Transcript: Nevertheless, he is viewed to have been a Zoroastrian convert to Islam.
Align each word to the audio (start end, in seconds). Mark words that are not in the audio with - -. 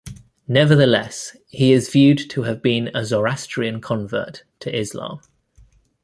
Nevertheless, 0.47 1.37
he 1.47 1.71
is 1.73 1.91
viewed 1.91 2.27
to 2.31 2.41
have 2.41 2.63
been 2.63 2.89
a 2.95 3.05
Zoroastrian 3.05 3.81
convert 3.81 4.43
to 4.61 4.75
Islam. 4.75 5.21